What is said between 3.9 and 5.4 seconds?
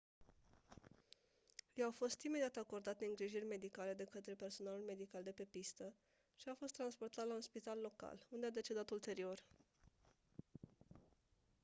de câtre personalul medical de